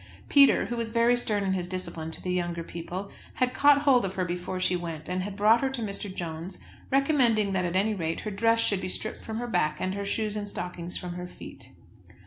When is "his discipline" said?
1.53-2.09